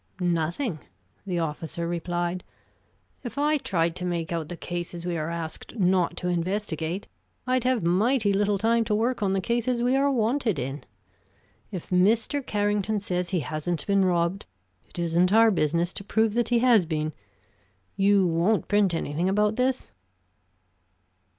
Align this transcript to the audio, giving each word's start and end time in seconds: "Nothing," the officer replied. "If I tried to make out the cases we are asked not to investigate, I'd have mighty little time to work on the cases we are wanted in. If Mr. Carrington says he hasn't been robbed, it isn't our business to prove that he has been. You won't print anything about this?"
"Nothing," 0.19 0.79
the 1.27 1.37
officer 1.37 1.87
replied. 1.87 2.43
"If 3.23 3.37
I 3.37 3.57
tried 3.59 3.95
to 3.97 4.03
make 4.03 4.31
out 4.31 4.49
the 4.49 4.57
cases 4.57 5.05
we 5.05 5.15
are 5.15 5.29
asked 5.29 5.77
not 5.77 6.17
to 6.17 6.27
investigate, 6.27 7.07
I'd 7.45 7.65
have 7.65 7.83
mighty 7.83 8.33
little 8.33 8.57
time 8.57 8.83
to 8.85 8.95
work 8.95 9.21
on 9.21 9.33
the 9.33 9.39
cases 9.39 9.83
we 9.83 9.95
are 9.95 10.09
wanted 10.11 10.57
in. 10.57 10.85
If 11.71 11.91
Mr. 11.91 12.43
Carrington 12.43 12.99
says 12.99 13.29
he 13.29 13.41
hasn't 13.41 13.85
been 13.85 14.03
robbed, 14.03 14.47
it 14.87 14.97
isn't 14.97 15.31
our 15.31 15.51
business 15.51 15.93
to 15.93 16.03
prove 16.03 16.33
that 16.33 16.49
he 16.49 16.57
has 16.67 16.87
been. 16.87 17.13
You 17.95 18.25
won't 18.25 18.67
print 18.67 18.95
anything 18.95 19.29
about 19.29 19.55
this?" 19.55 19.91